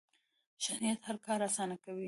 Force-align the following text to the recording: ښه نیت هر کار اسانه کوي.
ښه 0.63 0.73
نیت 0.81 0.99
هر 1.07 1.17
کار 1.25 1.39
اسانه 1.49 1.75
کوي. 1.83 1.99